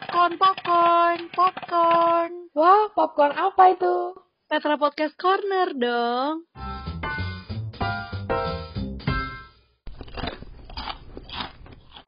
Popcorn, 0.00 0.40
popcorn, 0.40 1.20
popcorn. 1.36 2.32
Wah, 2.56 2.88
popcorn 2.96 3.36
apa 3.36 3.76
itu? 3.76 4.16
Petra 4.48 4.80
Podcast 4.80 5.12
Corner 5.20 5.76
dong. 5.76 6.48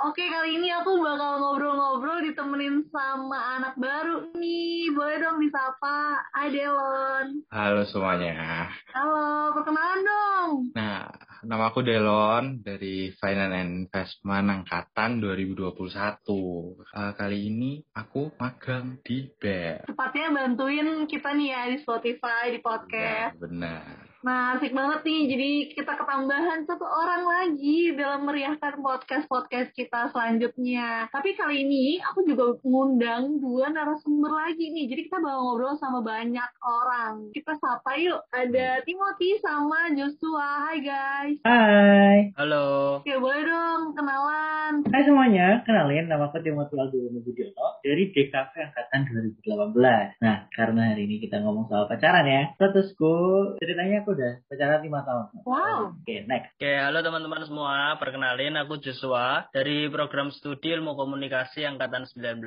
Oke, 0.02 0.24
kali 0.24 0.56
ini 0.56 0.72
aku 0.72 1.04
bakal 1.04 1.36
ngobrol-ngobrol 1.36 2.24
ditemenin 2.24 2.80
sama 2.88 3.60
anak 3.60 3.76
baru 3.76 4.24
nih. 4.40 4.88
Boleh 4.96 5.20
dong 5.20 5.44
disapa. 5.44 6.16
Hai 6.32 6.48
Delon. 6.48 7.44
Halo 7.52 7.84
semuanya. 7.84 8.72
Halo, 8.96 9.52
perkenalan 9.52 10.00
dong. 10.00 10.50
Nah, 10.72 11.11
nama 11.42 11.74
aku 11.74 11.82
Delon 11.82 12.62
dari 12.62 13.10
Finance 13.18 13.54
and 13.58 13.70
Investment 13.86 14.46
Angkatan 14.46 15.18
2021. 15.18 15.74
Uh, 15.74 17.12
kali 17.18 17.38
ini 17.50 17.82
aku 17.90 18.30
magang 18.38 19.02
di 19.02 19.26
BER. 19.26 19.90
Tepatnya 19.90 20.30
bantuin 20.30 21.06
kita 21.10 21.34
nih 21.34 21.48
ya 21.50 21.62
di 21.74 21.78
Spotify, 21.82 22.54
di 22.54 22.62
podcast. 22.62 23.34
Benar. 23.42 24.01
Nah, 24.22 24.54
asik 24.54 24.70
banget 24.70 25.02
nih. 25.02 25.22
Jadi 25.34 25.50
kita 25.74 25.98
ketambahan 25.98 26.62
satu 26.62 26.86
orang 26.86 27.26
lagi 27.26 27.90
dalam 27.98 28.22
meriahkan 28.22 28.78
podcast-podcast 28.78 29.74
kita 29.74 30.14
selanjutnya. 30.14 31.10
Tapi 31.10 31.34
kali 31.34 31.66
ini 31.66 31.98
aku 31.98 32.22
juga 32.22 32.54
ngundang 32.62 33.42
dua 33.42 33.74
narasumber 33.74 34.30
lagi 34.30 34.70
nih. 34.70 34.86
Jadi 34.94 35.10
kita 35.10 35.18
bakal 35.18 35.42
ngobrol 35.42 35.74
sama 35.74 36.06
banyak 36.06 36.50
orang. 36.62 37.34
Kita 37.34 37.58
sapa 37.58 37.98
yuk. 37.98 38.22
Ada 38.30 38.86
Timothy 38.86 39.42
sama 39.42 39.90
Joshua. 39.90 40.70
Hai 40.70 40.78
guys. 40.86 41.36
Hai. 41.42 42.30
Halo. 42.38 43.02
Ya 43.02 43.18
boleh 43.18 43.42
dong 43.42 43.98
kenalan. 43.98 44.86
Hai 44.86 45.02
semuanya, 45.02 45.66
kenalin 45.66 46.06
nama 46.06 46.30
aku 46.30 46.38
Timothy 46.38 46.78
Aldo 46.78 47.10
Budiono 47.26 47.82
dari 47.82 48.14
DKV 48.14 48.54
Angkatan 48.54 49.00
2018. 49.42 50.22
Nah, 50.22 50.46
karena 50.54 50.94
hari 50.94 51.10
ini 51.10 51.18
kita 51.18 51.42
ngomong 51.42 51.66
soal 51.66 51.90
pacaran 51.90 52.22
ya, 52.22 52.54
statusku 52.54 53.14
ceritanya 53.58 54.06
aku 54.06 54.11
udah 54.12 54.32
pacaran 54.46 54.80
5 54.84 55.08
tahun. 55.08 55.24
Wow. 55.48 55.80
Oke, 55.96 56.16
next. 56.28 56.52
Oke, 56.60 56.72
halo 56.76 57.00
teman-teman 57.00 57.42
semua. 57.48 57.96
Perkenalin 57.96 58.60
aku 58.60 58.78
Joshua 58.78 59.48
dari 59.50 59.88
program 59.88 60.28
studi 60.28 60.70
Ilmu 60.76 60.92
Komunikasi 60.94 61.64
angkatan 61.64 62.04
19 62.04 62.44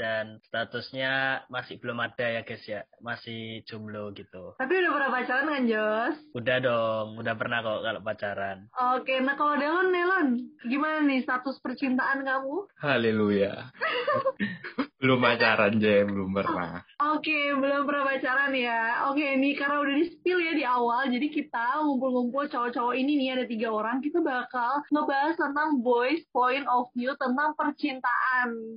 dan 0.00 0.40
statusnya 0.48 1.44
masih 1.52 1.76
belum 1.78 2.00
ada 2.00 2.26
ya, 2.26 2.42
guys 2.42 2.64
ya. 2.64 2.88
Masih 3.04 3.62
jomblo 3.68 4.10
gitu. 4.16 4.56
Tapi 4.56 4.72
udah 4.80 4.92
pernah 4.96 5.10
pacaran 5.12 5.46
kan, 5.52 5.64
Jos? 5.68 6.16
Udah 6.32 6.56
dong, 6.64 7.08
udah 7.20 7.34
pernah 7.36 7.58
kok 7.60 7.80
kalau 7.84 8.00
pacaran. 8.00 8.58
Oke, 8.96 9.14
nah 9.20 9.36
kalau 9.36 9.54
Delon, 9.60 9.92
Delon, 9.92 10.28
gimana 10.64 11.04
nih 11.04 11.22
status 11.22 11.60
percintaan 11.60 12.24
kamu? 12.24 12.72
Haleluya. 12.80 13.68
belum 15.04 15.20
pacaran 15.20 15.76
aja, 15.76 16.08
belum 16.08 16.30
pernah. 16.32 16.80
Oke, 17.14 17.54
belum 17.54 17.86
pernah 17.86 18.10
pacaran 18.10 18.50
ya. 18.58 19.06
Oke, 19.06 19.38
nih 19.38 19.54
karena 19.54 19.86
udah 19.86 19.94
di 20.02 20.06
spill 20.10 20.42
ya 20.42 20.50
di 20.50 20.66
awal, 20.66 21.06
jadi 21.06 21.30
kita 21.30 21.86
ngumpul-ngumpul 21.86 22.50
cowok-cowok 22.50 22.94
ini 22.98 23.22
nih 23.22 23.28
ada 23.38 23.44
tiga 23.46 23.70
orang, 23.70 24.02
kita 24.02 24.18
bakal 24.18 24.82
ngebahas 24.90 25.38
tentang 25.38 25.78
boys 25.78 26.26
point 26.34 26.66
of 26.66 26.90
view 26.90 27.14
tentang 27.14 27.54
percintaan 27.54 28.23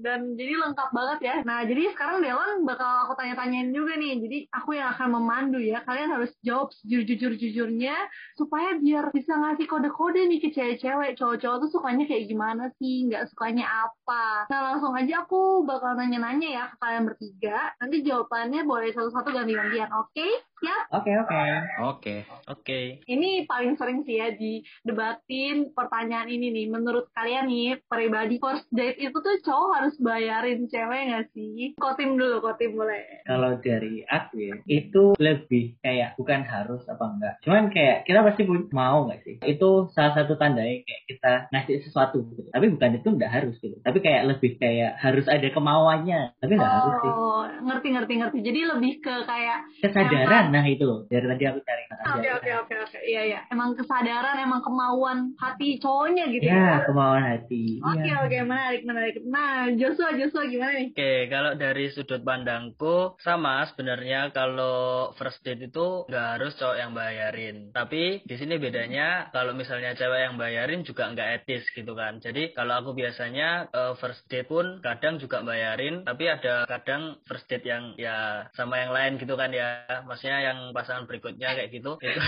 dan 0.03 0.35
jadi 0.35 0.53
lengkap 0.67 0.89
banget 0.93 1.19
ya. 1.23 1.35
Nah, 1.43 1.65
jadi 1.65 1.93
sekarang 1.93 2.23
Delon 2.23 2.63
bakal 2.63 3.07
aku 3.07 3.13
tanya-tanyain 3.17 3.69
juga 3.71 3.97
nih. 3.97 4.19
Jadi 4.21 4.37
aku 4.53 4.77
yang 4.77 4.93
akan 4.95 5.07
memandu 5.19 5.59
ya. 5.59 5.81
Kalian 5.83 6.13
harus 6.13 6.31
jawab 6.41 6.71
jujur-jujurnya 6.85 7.95
supaya 8.37 8.77
biar 8.79 9.11
bisa 9.11 9.35
ngasih 9.35 9.65
kode-kode 9.65 10.21
nih 10.27 10.39
ke 10.39 10.49
cewek-cewek. 10.53 11.17
Cowok-cowok 11.17 11.57
tuh 11.65 11.69
sukanya 11.73 12.05
kayak 12.05 12.25
gimana 12.29 12.69
sih? 12.77 13.07
Nggak 13.09 13.31
sukanya 13.33 13.65
apa? 13.89 14.49
Nah, 14.51 14.59
langsung 14.73 14.93
aja 14.93 15.25
aku 15.25 15.63
bakal 15.65 15.97
nanya-nanya 15.97 16.49
ya 16.49 16.63
ke 16.71 16.75
kalian 16.79 17.03
bertiga. 17.07 17.73
Nanti 17.81 18.05
jawabannya 18.05 18.61
boleh 18.63 18.89
satu-satu 18.93 19.29
ganti-gantian, 19.33 19.89
oke? 19.93 20.27
Siap? 20.57 20.83
Oke, 20.89 21.11
oke. 21.21 21.41
Oke. 21.85 22.15
Oke. 22.49 22.79
Ini 23.05 23.45
paling 23.45 23.77
sering 23.77 24.01
sih 24.01 24.17
ya 24.17 24.33
didebatin 24.33 25.69
pertanyaan 25.77 26.33
ini 26.33 26.49
nih. 26.49 26.65
Menurut 26.73 27.13
kalian 27.13 27.45
nih, 27.45 27.77
pribadi 27.85 28.41
first 28.41 28.65
date 28.73 28.97
itu 28.97 29.13
tuh 29.13 29.37
cowok 29.47 29.69
harus 29.79 29.95
bayarin 30.03 30.67
cewek 30.67 31.01
nggak 31.07 31.25
sih? 31.31 31.79
Kotim 31.79 32.19
dulu, 32.19 32.43
kotim 32.43 32.75
boleh. 32.75 33.23
Kalau 33.23 33.55
dari 33.63 34.03
aku 34.03 34.35
ya, 34.35 34.55
itu 34.67 35.15
lebih 35.15 35.79
kayak 35.79 36.19
bukan 36.19 36.43
harus 36.43 36.83
apa 36.91 37.05
enggak. 37.07 37.33
Cuman 37.47 37.71
kayak 37.71 38.03
kita 38.03 38.19
pasti 38.27 38.43
mau 38.75 39.07
nggak 39.07 39.23
sih? 39.23 39.35
Itu 39.47 39.87
salah 39.95 40.13
satu 40.19 40.35
tandanya 40.35 40.83
kayak 40.83 41.01
kita 41.07 41.33
ngasih 41.55 41.75
sesuatu 41.87 42.19
gitu. 42.27 42.51
Tapi 42.51 42.67
bukan 42.75 42.99
itu 42.99 43.07
enggak 43.07 43.31
harus 43.31 43.55
gitu. 43.63 43.79
Tapi 43.79 43.97
kayak 44.03 44.27
lebih 44.27 44.59
kayak 44.59 44.99
harus 44.99 45.25
ada 45.31 45.47
kemauannya. 45.47 46.35
Tapi 46.43 46.51
enggak 46.51 46.73
harus 46.83 46.93
sih. 46.99 47.11
Oh, 47.15 47.43
ngerti, 47.63 47.87
ngerti, 47.95 48.13
ngerti. 48.19 48.37
Jadi 48.43 48.59
lebih 48.67 48.93
ke 48.99 49.15
kayak 49.23 49.59
Kesadaran, 49.79 50.51
nah 50.51 50.65
itu. 50.67 51.07
Dari 51.07 51.23
tadi 51.23 51.43
aku 51.47 51.59
cari 51.63 51.83
Oke 52.07 52.29
oke 52.29 52.51
oke 52.63 52.75
oke 52.87 52.99
iya 53.03 53.21
iya 53.25 53.39
emang 53.51 53.75
kesadaran 53.75 54.39
emang 54.39 54.61
kemauan 54.63 55.35
hati 55.35 55.75
cowoknya 55.81 56.31
gitu 56.31 56.45
Ya, 56.47 56.79
ya. 56.79 56.85
kemauan 56.87 57.23
hati. 57.25 57.83
Oke 57.83 58.05
Iya. 58.07 58.15
oke 58.23 58.37
menarik 58.47 58.81
menarik. 58.87 59.15
Nah 59.37 59.69
Joshua 59.77 60.17
Joshua 60.17 60.49
gimana 60.49 60.73
nih? 60.81 60.97
Oke, 60.97 61.13
kalau 61.29 61.53
dari 61.53 61.93
sudut 61.93 62.25
pandangku 62.25 63.13
sama 63.21 63.69
sebenarnya 63.69 64.33
kalau 64.33 65.13
first 65.13 65.45
date 65.45 65.69
itu 65.69 66.09
nggak 66.09 66.27
harus 66.41 66.57
cowok 66.57 66.77
yang 66.81 66.91
bayarin. 66.97 67.69
Tapi 67.69 68.25
di 68.25 68.35
sini 68.41 68.57
bedanya 68.57 69.29
kalau 69.29 69.53
misalnya 69.53 69.93
cewek 69.93 70.25
yang 70.25 70.41
bayarin 70.41 70.81
juga 70.81 71.13
nggak 71.13 71.45
etis 71.45 71.69
gitu 71.69 71.93
kan. 71.93 72.17
Jadi 72.17 72.57
kalau 72.57 72.81
aku 72.81 72.97
biasanya 72.97 73.69
eh, 73.69 73.93
first 74.01 74.25
date 74.25 74.49
pun 74.49 74.81
kadang 74.81 75.21
juga 75.21 75.45
bayarin, 75.45 76.01
tapi 76.01 76.25
ada 76.25 76.65
kadang 76.65 77.21
first 77.29 77.45
date 77.45 77.69
yang 77.69 77.93
ya 77.93 78.49
sama 78.57 78.81
yang 78.81 78.89
lain 78.89 79.21
gitu 79.21 79.37
kan 79.37 79.53
ya. 79.53 80.01
Maksudnya 80.09 80.49
yang 80.49 80.73
pasangan 80.73 81.05
berikutnya 81.05 81.53
kayak 81.53 81.69
gitu. 81.69 82.01
Itu 82.01 82.21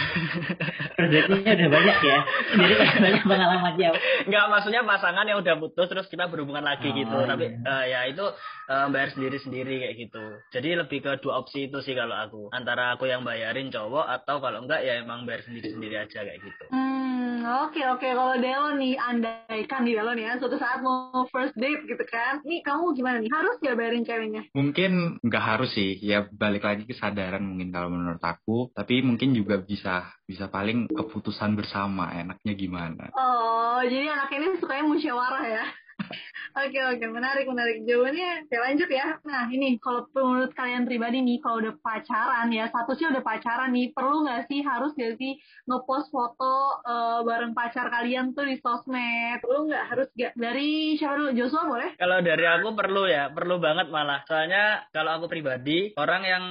Perjanjiannya 0.94 1.54
udah 1.58 1.70
banyak 1.74 2.00
ya. 2.06 2.20
Jadi 2.54 2.74
banyak 3.02 3.24
pengalamannya. 3.26 3.90
Nggak, 4.30 4.46
maksudnya 4.46 4.82
pasangan 4.86 5.26
yang 5.26 5.42
udah 5.42 5.56
putus 5.58 5.90
terus 5.90 6.06
kita 6.06 6.30
berhubungan 6.30 6.62
lagi 6.62 6.92
Oh, 6.92 6.99
gitu. 7.04 7.16
iya. 7.16 7.28
Tapi 7.32 7.46
eh, 7.60 7.86
ya 7.92 8.00
itu 8.10 8.26
eh, 8.70 8.88
bayar 8.92 9.10
sendiri-sendiri 9.16 9.76
kayak 9.86 9.96
gitu. 9.98 10.26
Jadi 10.54 10.70
lebih 10.76 11.00
ke 11.04 11.12
dua 11.24 11.42
opsi 11.42 11.72
itu 11.72 11.80
sih 11.84 11.96
kalau 11.96 12.16
aku. 12.16 12.42
Antara 12.52 12.96
aku 12.96 13.08
yang 13.08 13.24
bayarin 13.24 13.72
cowok 13.72 14.06
atau 14.08 14.40
kalau 14.44 14.64
enggak 14.64 14.84
ya 14.84 15.02
emang 15.02 15.24
bayar 15.24 15.44
sendiri-sendiri 15.48 15.96
aja 15.96 16.20
kayak 16.26 16.40
gitu. 16.44 16.66
Hmm 16.70 17.10
oke 17.50 17.82
oke 17.98 18.08
kalau 18.08 18.36
Delon 18.38 18.78
nih 18.78 18.96
andaikan 19.00 19.82
nih 19.84 19.98
Delon 19.98 20.20
ya 20.20 20.38
suatu 20.38 20.58
saat 20.60 20.84
mau 20.86 21.26
first 21.34 21.56
date 21.58 21.84
gitu 21.88 22.04
kan. 22.06 22.44
Nih 22.46 22.62
kamu 22.62 22.94
gimana 22.94 23.18
nih 23.24 23.32
harus 23.32 23.58
ya 23.64 23.74
bayarin 23.74 24.06
ceweknya? 24.06 24.46
Mungkin 24.54 25.22
nggak 25.24 25.44
harus 25.44 25.70
sih, 25.74 25.98
ya 26.00 26.28
balik 26.30 26.66
lagi 26.66 26.86
kesadaran 26.86 27.44
mungkin 27.44 27.74
kalau 27.74 27.90
menurut 27.92 28.22
aku. 28.22 28.70
Tapi 28.76 29.02
mungkin 29.02 29.34
juga 29.34 29.62
bisa 29.62 30.10
bisa 30.26 30.52
paling 30.52 30.90
keputusan 30.92 31.58
bersama 31.58 32.14
enaknya 32.14 32.54
gimana. 32.54 33.06
Oh 33.16 33.82
jadi 33.86 34.14
anak 34.14 34.30
ini 34.36 34.60
sukanya 34.62 34.86
musyawarah 34.86 35.46
ya? 35.46 35.66
Oke 36.60 36.80
oke 36.82 37.06
menarik 37.08 37.46
menarik 37.46 37.86
jawabannya 37.86 38.50
saya 38.50 38.60
lanjut 38.66 38.90
ya. 38.90 39.08
Nah 39.24 39.46
ini 39.48 39.78
kalau 39.80 40.10
menurut 40.12 40.52
kalian 40.58 40.90
pribadi 40.90 41.22
nih 41.22 41.38
kalau 41.40 41.62
udah 41.62 41.76
pacaran 41.80 42.50
ya 42.50 42.68
statusnya 42.68 43.16
udah 43.18 43.24
pacaran 43.24 43.72
nih 43.72 43.94
perlu 43.94 44.26
nggak 44.26 44.50
sih 44.50 44.60
harus 44.66 44.92
nggak 44.98 45.16
sih 45.22 45.38
ngepost 45.70 46.10
foto 46.10 46.82
eh, 46.84 47.20
bareng 47.24 47.54
pacar 47.54 47.88
kalian 47.94 48.34
tuh 48.34 48.50
di 48.50 48.58
sosmed 48.60 49.40
perlu 49.40 49.70
nggak 49.70 49.86
harus 49.94 50.08
nggak 50.14 50.34
dari 50.36 50.96
siapa 50.98 51.16
dulu 51.20 51.32
Joshua 51.36 51.64
boleh? 51.68 51.90
Kalau 52.00 52.18
dari 52.24 52.46
aku 52.48 52.70
perlu 52.74 53.04
ya, 53.06 53.30
perlu 53.32 53.56
banget 53.62 53.88
malah. 53.92 54.24
Soalnya 54.26 54.88
kalau 54.96 55.20
aku 55.20 55.26
pribadi, 55.32 55.94
orang 56.00 56.22
yang 56.26 56.46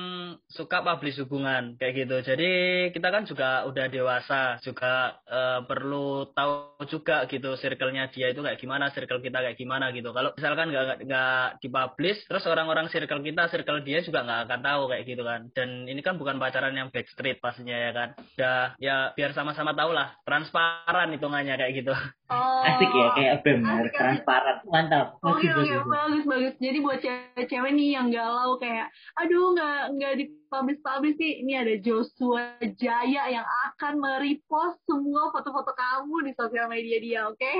suka 0.48 0.84
publish 0.84 1.18
hubungan 1.24 1.74
kayak 1.76 2.06
gitu. 2.06 2.16
Jadi 2.22 2.50
kita 2.92 3.08
kan 3.08 3.24
juga 3.24 3.64
udah 3.66 3.86
dewasa, 3.88 4.60
juga 4.62 5.18
eh, 5.26 5.60
perlu 5.64 6.30
tahu 6.32 6.84
juga 6.86 7.26
gitu 7.26 7.56
circle-nya 7.58 8.08
dia 8.12 8.30
itu 8.30 8.40
kayak 8.44 8.60
gimana, 8.60 8.92
circle 8.92 9.20
kita 9.20 9.40
gimana 9.54 9.94
gitu. 9.94 10.10
Kalau 10.10 10.34
misalkan 10.34 10.68
nggak 10.68 11.06
nggak- 11.06 11.50
dipublish, 11.62 12.20
terus 12.26 12.44
orang-orang 12.44 12.90
circle 12.90 13.22
kita, 13.22 13.48
circle 13.48 13.80
dia 13.86 14.02
juga 14.02 14.26
nggak 14.26 14.40
akan 14.50 14.60
tahu 14.60 14.82
kayak 14.90 15.04
gitu 15.06 15.22
kan. 15.22 15.40
Dan 15.54 15.86
ini 15.86 16.00
kan 16.02 16.18
bukan 16.18 16.36
pacaran 16.36 16.74
yang 16.74 16.92
backstreet 16.92 17.38
pastinya 17.38 17.76
ya 17.76 17.90
kan. 17.94 18.08
Udah 18.36 18.76
ya 18.76 18.96
biar 19.14 19.32
sama-sama 19.32 19.72
tahu 19.72 19.94
lah, 19.94 20.12
transparan 20.26 21.14
hitungannya 21.14 21.54
kayak 21.56 21.72
gitu. 21.78 21.94
Oh, 22.28 22.60
Asik 22.60 22.92
ya, 22.92 23.06
kayak 23.16 23.34
BEM 23.40 23.64
transparan. 23.94 24.60
Mantap. 24.68 25.16
Oke 25.24 25.48
Bagus, 25.48 25.64
oke 25.64 25.72
bagus. 25.72 25.88
bagus 25.88 26.24
bagus. 26.28 26.54
Jadi 26.60 26.78
buat 26.84 26.98
cewek-cewek 27.00 27.72
nih 27.72 27.88
yang 27.96 28.08
galau 28.12 28.60
kayak, 28.60 28.92
aduh 29.16 29.56
nggak 29.56 29.78
nggak 29.96 30.12
di 30.20 30.24
publish-publish 30.48 31.16
nih, 31.20 31.34
ini 31.44 31.52
ada 31.54 31.74
Joshua 31.80 32.56
Jaya 32.76 33.28
yang 33.28 33.46
akan 33.72 34.00
merepost 34.00 34.80
semua 34.88 35.28
foto-foto 35.30 35.72
kamu 35.76 36.28
di 36.28 36.32
sosial 36.34 36.66
media 36.72 36.98
dia, 36.98 37.20
oke? 37.28 37.52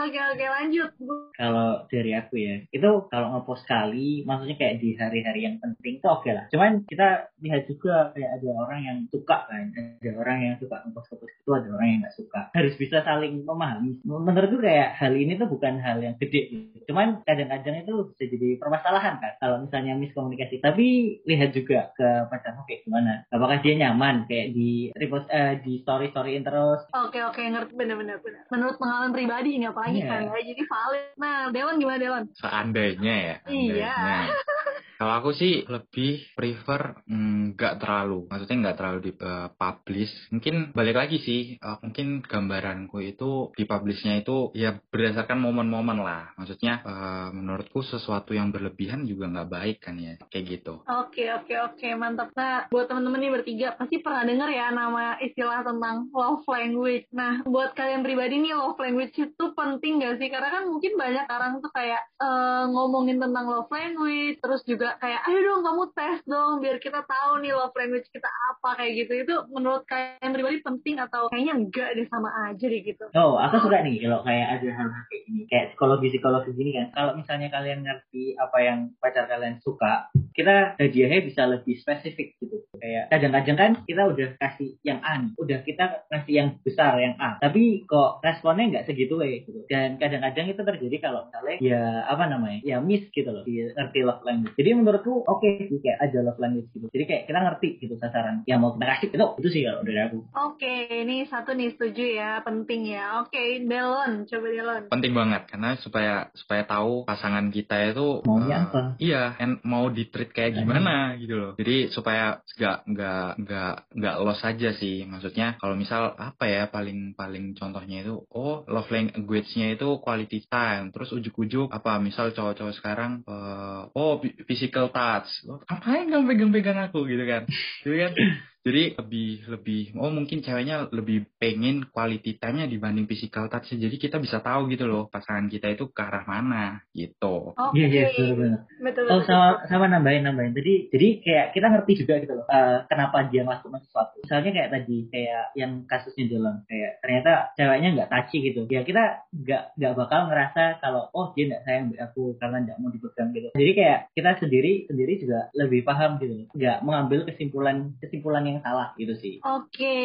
Oke, 0.00 0.18
oke, 0.18 0.44
lanjut. 0.44 0.90
Kalau 1.36 1.84
dari 1.92 2.12
aku 2.16 2.34
ya, 2.40 2.64
itu 2.72 2.90
kalau 3.12 3.36
ngepost 3.36 3.68
sekali, 3.68 4.24
maksudnya 4.24 4.56
kayak 4.56 4.80
di 4.80 4.96
hari-hari 4.96 5.40
yang 5.44 5.56
penting 5.60 6.00
itu 6.00 6.08
oke 6.08 6.28
lah. 6.32 6.48
Cuman 6.48 6.88
kita 6.88 7.28
lihat 7.44 7.68
juga 7.68 8.16
kayak 8.16 8.40
ada 8.40 8.48
orang 8.56 8.80
yang 8.80 8.98
suka 9.12 9.44
kan, 9.44 9.70
ada 9.76 10.10
orang 10.16 10.38
yang 10.40 10.54
suka 10.56 10.80
ngepost 10.84 11.08
foto 11.12 11.24
itu, 11.28 11.50
ada 11.52 11.68
orang 11.68 11.88
yang 11.88 12.00
nggak 12.02 12.16
suka. 12.16 12.40
Harus 12.56 12.74
bisa 12.80 13.04
saling 13.04 13.44
memahami. 13.44 14.00
Menurutku 14.04 14.64
kayak 14.64 14.96
hal 14.96 15.12
ini 15.12 15.36
tuh 15.36 15.48
bukan 15.50 15.76
hal 15.78 16.00
yang 16.00 16.16
gede. 16.16 16.72
Cuman 16.88 17.20
kadang-kadang 17.28 17.84
itu 17.84 17.94
bisa 18.14 18.24
jadi 18.32 18.48
permasalahan 18.56 19.20
kan. 19.20 19.32
Kalau 19.42 19.56
misalnya 19.60 19.92
miskomunikasi. 19.98 20.64
Tapi 20.64 21.20
lihat 21.28 21.50
juga 21.52 21.92
ke 21.98 22.13
pacarmu 22.24 22.62
kayak 22.64 22.82
gimana. 22.82 23.12
Apakah 23.28 23.56
dia 23.60 23.74
nyaman 23.76 24.24
kayak 24.24 24.52
di 24.52 24.70
repost 24.94 25.26
eh, 25.28 25.58
di 25.60 25.80
story 25.80 26.10
storyin 26.10 26.42
terus. 26.42 26.82
Oke, 26.92 27.18
oke, 27.20 27.40
ngerti 27.40 27.72
bener-bener. 27.74 28.18
bener. 28.20 28.42
Menurut 28.48 28.76
pengalaman 28.78 29.12
pribadi, 29.12 29.58
nggak 29.58 29.72
apalagi 29.72 30.00
Iya. 30.00 30.08
kan 30.08 30.20
ya, 30.26 30.40
jadi 30.44 30.62
valid. 30.64 31.04
Nah, 31.16 31.36
Dewan 31.50 31.74
gimana 31.76 31.98
Dewan? 31.98 32.22
Seandainya 32.34 33.14
ya. 33.14 33.36
Iya. 33.46 33.94
Kalau 35.04 35.20
aku 35.20 35.36
sih 35.36 35.68
lebih 35.68 36.32
prefer 36.32 37.04
mm, 37.04 37.60
nggak 37.60 37.76
terlalu, 37.76 38.24
maksudnya 38.24 38.56
nggak 38.64 38.76
terlalu 38.80 38.98
di 39.04 39.12
eh, 39.20 39.48
publish. 39.52 40.32
Mungkin 40.32 40.72
balik 40.72 40.96
lagi 40.96 41.20
sih, 41.20 41.60
eh, 41.60 41.76
mungkin 41.84 42.24
gambaranku 42.24 43.04
itu 43.04 43.52
di 43.52 43.68
publishnya 43.68 44.24
itu 44.24 44.48
ya 44.56 44.80
berdasarkan 44.80 45.44
momen-momen 45.44 46.00
lah. 46.00 46.32
Maksudnya 46.40 46.80
eh, 46.88 47.28
menurutku 47.36 47.84
sesuatu 47.84 48.32
yang 48.32 48.48
berlebihan 48.48 49.04
juga 49.04 49.28
nggak 49.28 49.50
baik 49.52 49.76
kan 49.84 50.00
ya, 50.00 50.16
kayak 50.32 50.44
gitu. 50.56 50.80
Oke 50.88 51.28
oke 51.36 51.52
oke 51.52 51.88
mantap. 52.00 52.32
Nah 52.32 52.72
buat 52.72 52.88
temen-temen 52.88 53.20
nih 53.28 53.32
bertiga 53.36 53.68
pasti 53.76 54.00
pernah 54.00 54.24
dengar 54.24 54.48
ya 54.56 54.72
nama 54.72 55.20
istilah 55.20 55.68
tentang 55.68 56.08
love 56.16 56.48
language. 56.48 57.12
Nah 57.12 57.44
buat 57.44 57.76
kalian 57.76 58.00
pribadi 58.00 58.40
nih 58.40 58.56
love 58.56 58.80
language 58.80 59.12
itu 59.20 59.44
penting 59.52 60.00
gak 60.00 60.16
sih? 60.16 60.32
Karena 60.32 60.48
kan 60.48 60.64
mungkin 60.64 60.96
banyak 60.96 61.28
orang 61.28 61.60
tuh 61.60 61.68
kayak 61.76 62.08
eh, 62.24 62.64
ngomongin 62.72 63.20
tentang 63.20 63.52
love 63.52 63.68
language, 63.68 64.40
terus 64.40 64.64
juga 64.64 64.93
kayak 65.00 65.20
ayo 65.30 65.38
dong 65.42 65.62
kamu 65.64 65.84
tes 65.94 66.18
dong 66.26 66.58
biar 66.58 66.76
kita 66.82 67.00
tahu 67.06 67.42
nih 67.42 67.52
love 67.54 67.74
language 67.74 68.08
kita 68.10 68.28
apa 68.28 68.68
kayak 68.78 68.92
gitu. 69.04 69.12
Itu 69.24 69.34
menurut 69.50 69.84
kalian 69.88 70.32
pribadi 70.34 70.58
penting 70.60 70.96
atau 71.00 71.30
kayaknya 71.30 71.54
enggak 71.56 71.88
deh 71.96 72.06
sama 72.10 72.30
aja 72.50 72.64
deh 72.64 72.82
gitu. 72.82 73.04
Oh, 73.14 73.38
aku 73.38 73.62
suka 73.64 73.80
nih 73.80 74.02
kalau 74.04 74.20
kayak 74.26 74.60
ada 74.60 74.68
hal 74.74 74.88
kayak 74.90 75.22
gini, 75.26 75.40
kayak 75.48 75.66
psikologi-psikologi 75.74 76.50
gini 76.54 76.70
kan. 76.76 76.86
Kalau 76.92 77.12
misalnya 77.16 77.48
kalian 77.50 77.80
ngerti 77.86 78.36
apa 78.36 78.58
yang 78.60 78.78
pacar 78.98 79.24
kalian 79.30 79.58
suka, 79.62 80.10
kita 80.34 80.74
hadiahnya 80.76 81.20
bisa 81.24 81.42
lebih 81.46 81.78
spesifik 81.78 82.34
gitu. 82.42 82.66
Kayak 82.74 83.08
kadang-kadang 83.08 83.56
kan 83.56 83.72
kita 83.86 84.02
udah 84.10 84.28
kasih 84.36 84.76
yang 84.84 85.00
A 85.00 85.16
nih, 85.22 85.32
udah 85.38 85.58
kita 85.64 86.04
kasih 86.10 86.34
yang 86.34 86.48
besar 86.60 86.98
yang 87.00 87.14
A, 87.16 87.38
tapi 87.40 87.86
kok 87.86 88.20
responnya 88.20 88.68
nggak 88.68 88.86
segitu 88.90 89.16
ya 89.22 89.40
gitu. 89.40 89.60
Dan 89.70 89.96
kadang-kadang 89.96 90.50
itu 90.50 90.60
terjadi 90.60 90.96
kalau 91.00 91.24
misalnya 91.30 91.56
ya 91.62 91.82
apa 92.04 92.24
namanya, 92.28 92.60
ya 92.66 92.82
miss 92.82 93.06
gitu 93.14 93.30
loh, 93.30 93.46
dia 93.46 93.72
ngerti 93.72 94.00
love 94.04 94.26
language. 94.26 94.58
Jadi 94.58 94.70
menurutku 94.82 95.22
oke 95.22 95.48
sih 95.70 95.78
kayak 95.78 95.98
ada 96.10 96.18
love 96.26 96.40
language 96.42 96.68
gitu. 96.74 96.86
Jadi 96.90 97.04
kayak 97.06 97.22
kita 97.30 97.38
ngerti 97.38 97.68
gitu 97.78 97.94
sasaran 98.00 98.42
yang 98.48 98.58
mau 98.58 98.74
kita 98.74 98.86
kasih 98.90 99.08
itu 99.14 99.26
itu 99.38 99.48
sih 99.52 99.62
kalau 99.68 99.82
dari 99.86 100.00
aku. 100.02 100.18
Oke, 100.34 100.74
ini 100.90 101.16
satu 101.28 101.54
nih 101.54 101.70
setuju 101.76 102.04
ya, 102.16 102.30
penting 102.42 102.90
ya. 102.90 103.22
Oke, 103.22 103.62
Delon, 103.62 104.24
coba 104.26 104.46
Delon. 104.50 104.82
Penting 104.90 105.12
banget 105.14 105.42
karena 105.50 105.70
supaya 105.78 106.14
supaya 106.34 106.62
tahu 106.66 107.06
pasangan 107.06 107.46
kita 107.50 107.94
itu 107.94 108.24
Maunya 108.24 108.56
eh, 108.56 108.64
apa? 108.66 108.80
Iya, 108.98 109.22
en- 109.38 109.62
mau 109.62 109.86
di 109.90 110.08
treat 110.08 110.30
kayak 110.32 110.54
gimana 110.56 111.14
gitu 111.20 111.34
loh. 111.36 111.52
Jadi 111.58 111.90
supaya 111.90 112.40
nggak 112.44 112.78
nggak 112.90 113.26
nggak 113.44 113.72
nggak 113.94 114.14
los 114.22 114.40
aja 114.42 114.70
sih. 114.74 115.04
Maksudnya 115.04 115.56
kalau 115.60 115.74
misal 115.74 116.14
apa 116.16 116.44
ya 116.46 116.62
paling 116.70 117.12
paling 117.18 117.54
contohnya 117.54 118.02
itu 118.06 118.24
oh 118.30 118.64
love 118.66 118.88
language-nya 118.90 119.74
itu 119.74 119.98
quality 120.00 120.46
time. 120.46 120.90
Terus 120.94 121.10
ujuk-ujuk 121.12 121.68
apa 121.70 121.98
misal 121.98 122.30
cowok-cowok 122.32 122.74
sekarang 122.78 123.12
eh, 123.26 123.82
oh 123.92 124.18
phy- 124.22 124.36
physical 124.64 124.88
touch. 124.88 125.28
Ngapain 125.44 126.08
kamu 126.08 126.24
pegang-pegang 126.24 126.80
aku 126.88 127.04
gitu 127.04 127.24
kan? 127.28 127.44
Gitu 127.84 127.96
kan? 128.00 128.12
Jadi 128.64 128.96
lebih 128.96 129.28
lebih 129.44 129.80
oh 130.00 130.08
mungkin 130.08 130.40
ceweknya 130.40 130.88
lebih 130.88 131.28
pengen 131.36 131.84
quality 131.92 132.40
time-nya 132.40 132.64
dibanding 132.64 133.04
physical 133.04 133.52
touch. 133.52 133.76
Jadi 133.76 133.96
kita 134.00 134.16
bisa 134.16 134.40
tahu 134.40 134.72
gitu 134.72 134.88
loh 134.88 135.06
pasangan 135.06 135.52
kita 135.52 135.68
itu 135.68 135.92
ke 135.92 136.00
arah 136.00 136.24
mana 136.24 136.80
gitu. 136.96 137.52
Oke, 137.52 137.76
Iya, 137.76 137.86
iya, 137.86 138.04
benar-benar. 138.08 138.60
betul 138.80 139.04
Oh 139.04 139.20
betul. 139.20 139.28
sama 139.28 139.48
sama 139.68 139.86
nambahin 139.86 140.24
nambahin 140.24 140.56
tadi 140.56 140.88
jadi 140.88 141.08
kayak 141.20 141.46
kita 141.52 141.66
ngerti 141.70 141.92
juga 142.04 142.14
gitu 142.24 142.32
loh 142.34 142.46
eh, 142.48 142.78
kenapa 142.88 143.28
dia 143.28 143.42
melakukan 143.44 143.80
sesuatu 143.84 144.16
misalnya 144.24 144.50
kayak 144.52 144.70
tadi 144.72 144.96
kayak 145.12 145.44
yang 145.54 145.72
kasusnya 145.84 146.24
jalan 146.32 146.54
kayak 146.64 146.92
ternyata 147.00 147.32
ceweknya 147.54 147.88
nggak 147.94 148.10
touchy 148.10 148.38
gitu 148.42 148.60
ya 148.68 148.80
kita 148.82 149.04
nggak 149.32 149.62
nggak 149.76 149.92
bakal 149.96 150.20
ngerasa 150.28 150.62
kalau 150.80 151.08
oh 151.12 151.32
dia 151.36 151.44
nggak 151.52 151.62
sayang 151.64 151.84
aku 151.96 152.36
karena 152.40 152.56
nggak 152.64 152.78
mau 152.80 152.90
dipegang 152.90 153.28
gitu 153.32 153.48
jadi 153.54 153.72
kayak 153.76 153.98
kita 154.16 154.30
sendiri 154.40 154.72
sendiri 154.88 155.12
juga 155.20 155.40
lebih 155.54 155.80
paham 155.84 156.10
gitu 156.18 156.34
nggak 156.52 156.78
mengambil 156.82 157.20
kesimpulan 157.28 157.76
kesimpulan 158.02 158.42
yang 158.44 158.53
salah 158.60 158.92
gitu 159.00 159.14
sih. 159.18 159.40
Oke, 159.40 159.96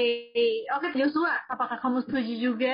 oke 0.71 0.87
Joshua, 0.95 1.33
apakah 1.51 1.77
kamu 1.81 2.05
setuju 2.05 2.33
juga? 2.39 2.73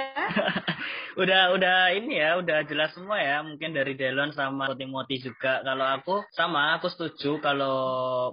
udah 1.22 1.56
udah 1.56 1.96
ini 1.96 2.20
ya 2.20 2.38
udah 2.40 2.68
jelas 2.68 2.94
semua 2.94 3.18
ya. 3.18 3.42
Mungkin 3.42 3.74
dari 3.74 3.96
Delon 3.98 4.36
sama 4.36 4.72
Timothy 4.76 5.24
juga. 5.24 5.64
Kalau 5.66 5.86
aku 5.88 6.16
sama 6.36 6.78
aku 6.78 6.92
setuju 6.92 7.42
kalau 7.42 7.78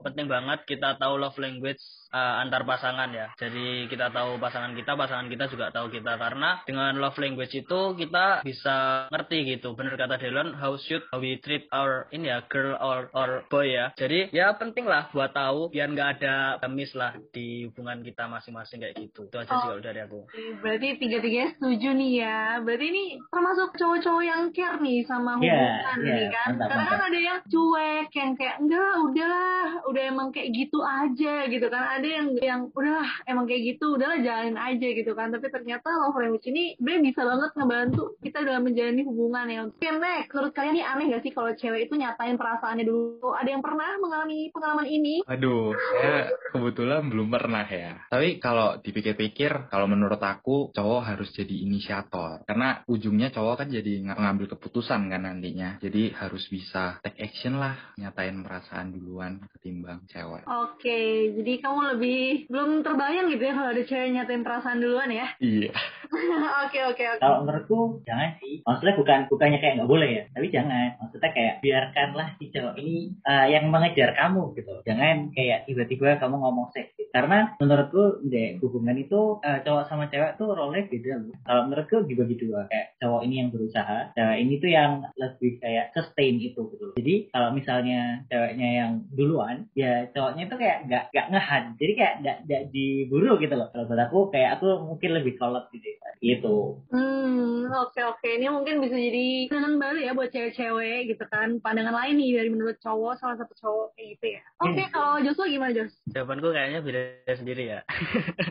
penting 0.05 0.27
banget 0.29 0.67
kita 0.67 0.99
tahu 0.99 1.17
love 1.17 1.39
language 1.39 1.81
uh, 2.13 2.43
antar 2.45 2.63
pasangan 2.63 3.11
ya 3.11 3.33
jadi 3.35 3.89
kita 3.89 4.13
tahu 4.13 4.37
pasangan 4.39 4.77
kita 4.77 4.93
pasangan 4.95 5.27
kita 5.27 5.49
juga 5.49 5.73
tahu 5.73 5.89
kita 5.91 6.15
karena 6.17 6.61
dengan 6.69 6.93
love 7.01 7.19
language 7.19 7.53
itu 7.57 7.81
kita 7.97 8.45
bisa 8.45 9.09
ngerti 9.11 9.57
gitu 9.59 9.75
bener 9.75 9.97
kata 9.97 10.21
Delon 10.21 10.55
how 10.55 10.77
should 10.77 11.03
we 11.19 11.41
treat 11.41 11.67
our 11.73 12.07
ini 12.13 12.31
ya 12.31 12.45
girl 12.47 12.77
or 12.79 13.09
or 13.13 13.43
boy 13.49 13.67
ya 13.67 13.91
jadi 13.97 14.29
ya 14.31 14.55
penting 14.55 14.87
lah 14.87 15.09
buat 15.11 15.33
tahu 15.33 15.73
biar 15.73 15.89
nggak 15.91 16.11
ada 16.21 16.61
miss 16.69 16.93
lah 16.97 17.13
di 17.33 17.69
hubungan 17.69 18.01
kita 18.01 18.25
masing-masing 18.29 18.81
kayak 18.81 18.97
gitu 18.97 19.29
itu 19.29 19.37
aja 19.37 19.51
sih 19.51 19.69
kalau 19.69 19.83
dari 19.83 20.01
aku 20.01 20.21
Berarti 20.63 20.89
tiga-tiganya 20.99 21.49
setuju 21.57 21.89
nih 21.95 22.13
ya. 22.23 22.41
Berarti 22.63 22.87
ini 22.89 23.05
termasuk 23.29 23.75
cowok-cowok 23.77 24.25
yang 24.25 24.43
care 24.53 24.79
nih 24.81 25.01
sama 25.05 25.39
Iya, 25.39 25.53
hubungan 25.55 25.97
iya, 26.01 26.15
nih 26.15 26.27
kan. 26.29 26.49
mantap, 26.53 26.69
Karena 26.69 26.85
kan 26.85 26.93
mantap. 26.93 27.09
ada 27.11 27.19
yang 27.21 27.41
cuek, 27.47 28.09
yang 28.13 28.33
kayak 28.37 28.57
enggak, 28.61 28.93
udahlah, 29.01 29.65
udah 29.89 30.03
emang 30.03 30.29
kayak 30.31 30.49
gitu 30.53 30.79
aja 30.83 31.35
gitu 31.49 31.67
kan. 31.69 31.83
Ada 32.03 32.19
yang 32.19 32.29
yang 32.43 32.61
udah 32.75 33.31
emang 33.31 33.47
kayak 33.47 33.79
gitu, 33.79 33.95
udahlah 33.95 34.19
jalanin 34.19 34.59
aja 34.59 34.89
gitu 34.91 35.15
kan. 35.15 35.31
Tapi 35.31 35.47
ternyata 35.55 35.87
love 36.03 36.19
language 36.19 36.51
ini 36.51 36.75
sebenarnya 36.75 37.15
bisa 37.15 37.23
banget 37.23 37.51
ngebantu 37.55 38.05
kita 38.19 38.39
dalam 38.43 38.67
menjalani 38.67 39.03
hubungan 39.07 39.47
ya. 39.47 39.61
Oke, 39.71 39.87
next. 39.87 40.35
Menurut 40.35 40.51
kalian 40.51 40.75
ini 40.75 40.83
aneh 40.83 41.05
gak 41.15 41.23
sih 41.23 41.31
kalau 41.31 41.55
cewek 41.55 41.87
itu 41.87 41.95
nyatain 41.95 42.35
perasaannya 42.35 42.83
dulu? 42.83 43.31
Ada 43.39 43.55
yang 43.55 43.63
pernah 43.63 43.95
mengalami 44.03 44.51
pengalaman 44.51 44.89
ini? 44.91 45.23
Aduh, 45.31 45.79
saya 45.79 46.35
kebetulan 46.51 47.07
belum 47.07 47.31
pernah 47.31 47.63
ya. 47.71 48.03
Tapi 48.11 48.43
kalau 48.43 48.83
dipikir-pikir, 48.83 49.71
kalau 49.71 49.87
menurut 49.87 50.19
aku 50.19 50.75
cowok 50.75 51.07
harus 51.07 51.31
jadi 51.31 51.55
inisiator. 51.55 52.43
Karena 52.51 52.83
ujungnya 52.91 53.31
cowok 53.31 53.63
kan 53.63 53.69
jadi 53.71 54.03
ng- 54.03 54.19
ngambil 54.19 54.59
keputusan 54.59 55.07
kan 55.07 55.23
nantinya. 55.23 55.79
Jadi 55.79 56.11
harus 56.19 56.51
bisa 56.51 56.99
take 57.07 57.23
action 57.23 57.63
lah, 57.63 57.95
nyatain 57.95 58.43
perasaan 58.43 58.91
duluan 58.91 59.39
ketimbang 59.55 60.03
cewek. 60.11 60.43
Oke, 60.51 61.31
jadi 61.39 61.63
kamu 61.63 61.92
lebih 61.97 62.49
belum 62.49 62.83
terbayang 62.83 63.29
gitu 63.31 63.43
ya 63.45 63.53
kalau 63.55 63.71
ada 63.71 63.83
cewek 63.85 64.09
nyatain 64.13 64.43
perasaan 64.43 64.79
duluan 64.81 65.11
ya? 65.13 65.27
Iya. 65.39 65.71
Oke 66.69 66.79
oke 66.85 67.05
oke. 67.17 67.21
kalau 67.21 67.45
menurutku 67.45 67.79
jangan 68.05 68.37
sih. 68.39 68.61
Maksudnya 68.63 68.95
bukan 69.01 69.19
bukannya 69.33 69.59
kayak 69.59 69.75
nggak 69.81 69.91
boleh 69.91 70.11
ya 70.13 70.23
tapi 70.37 70.47
jangan. 70.53 70.89
Maksudnya 71.01 71.31
kayak 71.33 71.55
biarkanlah 71.65 72.29
si 72.37 72.45
cowok 72.53 72.75
ini 72.77 72.97
eh, 73.25 73.47
yang 73.53 73.65
mengejar 73.73 74.13
kamu 74.13 74.53
gitu. 74.57 74.73
Jangan 74.85 75.33
kayak 75.33 75.65
tiba-tiba 75.65 76.21
kamu 76.21 76.37
ngomong 76.37 76.69
seks 76.77 76.93
gitu. 76.97 77.11
karena 77.13 77.57
menurutku 77.61 78.25
deh 78.29 78.61
hubungan 78.61 78.97
itu 79.01 79.41
eh, 79.45 79.61
cowok 79.65 79.85
sama 79.89 80.09
cewek 80.13 80.37
tuh 80.37 80.53
role 80.53 80.85
beda 80.85 81.13
loh. 81.17 81.35
Kalau 81.45 81.63
menurutku 81.69 81.97
dibagi 82.05 82.37
dua 82.37 82.69
kayak 82.69 82.97
cowok 83.01 83.21
ini 83.25 83.35
yang 83.41 83.49
berusaha 83.49 83.99
cewek 84.13 84.39
ini 84.39 84.55
tuh 84.61 84.71
yang 84.71 84.93
lebih 85.17 85.53
kayak 85.61 85.87
sustain 85.97 86.37
itu 86.39 86.61
gitu 86.73 86.93
jadi 86.97 87.15
kalau 87.33 87.51
misalnya 87.57 88.23
ceweknya 88.29 88.69
yang 88.85 88.93
duluan 89.13 89.67
ya 89.73 90.07
cowoknya 90.13 90.45
tuh 90.49 90.59
kayak 90.61 90.79
nggak 90.87 91.05
nggak 91.13 91.27
ngehan. 91.33 91.65
Jadi 91.81 91.93
kayak 91.97 92.15
nggak 92.23 92.37
nggak 92.47 92.63
diburu 92.71 93.41
gitu 93.41 93.55
loh. 93.57 93.69
Kalau 93.73 93.89
aku 93.89 94.19
kayak 94.29 94.61
aku 94.61 94.69
mungkin 94.85 95.11
lebih 95.17 95.35
kolot 95.41 95.67
gitu 95.73 96.02
gitu 96.19 96.79
Hmm, 96.89 97.67
oke 97.69 97.99
oke. 97.99 98.29
Ini 98.29 98.47
mungkin 98.47 98.79
bisa 98.79 98.95
jadi 98.95 99.49
pandangan 99.49 99.75
baru 99.77 99.99
ya 99.99 100.13
buat 100.13 100.29
cewek-cewek 100.29 101.09
gitu 101.09 101.25
kan. 101.27 101.57
Pandangan 101.59 101.95
lain 101.95 102.15
nih 102.15 102.31
dari 102.37 102.49
menurut 102.49 102.77
cowok, 102.79 103.17
salah 103.17 103.35
satu 103.35 103.55
cowok 103.57 103.87
kayak 103.95 104.09
gitu 104.15 104.27
ya. 104.37 104.43
Oke, 104.61 104.83
Hmm. 104.83 104.93
kalau 104.93 105.15
Joshua 105.19 105.47
gimana 105.47 105.73
Jos? 105.73 105.93
jawabanku 106.07 106.49
kayaknya 106.49 106.81
beda 106.81 107.01
sendiri 107.33 107.63
ya 107.69 107.81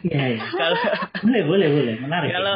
Iya, 0.03 0.23
iya. 0.33 0.41
kalau 0.59 0.75
boleh, 1.21 1.41
boleh, 1.45 1.67
boleh. 1.69 1.95
Menarik. 2.01 2.29
kalau 2.33 2.55